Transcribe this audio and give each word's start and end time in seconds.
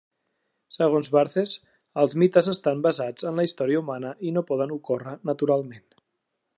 Segons 0.77 1.09
Barthes, 1.15 1.53
els 2.03 2.17
mites 2.23 2.49
estan 2.55 2.81
basats 2.87 3.29
en 3.33 3.39
la 3.41 3.47
història 3.49 3.83
humana 3.85 4.15
i 4.31 4.35
no 4.39 4.47
poden 4.49 4.77
ocórrer 4.81 5.19
naturalment. 5.33 5.89